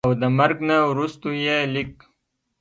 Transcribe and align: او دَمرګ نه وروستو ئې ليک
او 0.07 0.11
دَمرګ 0.21 0.57
نه 0.69 0.77
وروستو 0.91 1.27
ئې 1.43 1.57
ليک 1.73 1.95